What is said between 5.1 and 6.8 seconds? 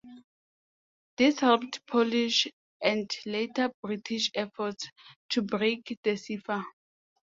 to break the cipher.